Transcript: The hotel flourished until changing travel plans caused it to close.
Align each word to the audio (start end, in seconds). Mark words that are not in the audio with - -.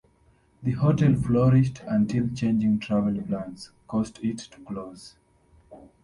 The 0.63 0.71
hotel 0.71 1.13
flourished 1.13 1.81
until 1.87 2.27
changing 2.29 2.79
travel 2.79 3.21
plans 3.21 3.69
caused 3.87 4.17
it 4.23 4.39
to 4.39 4.57
close. 4.61 5.13